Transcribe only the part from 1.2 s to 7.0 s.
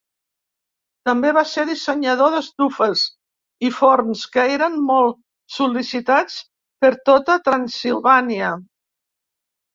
va ser dissenyador d'estufes i forns que eren molt sol·licitats per